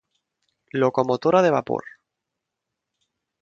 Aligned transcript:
Locomotora 0.81 1.43
de 1.43 1.51
vapor 1.51 1.83